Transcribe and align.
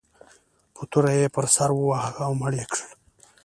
په 0.75 0.81
توره 0.91 1.11
یې 1.19 1.27
پر 1.35 1.45
سر 1.55 1.69
وواهه 1.75 2.13
او 2.25 2.31
مړ 2.39 2.51
یې 2.59 2.65
کړ. 2.71 2.81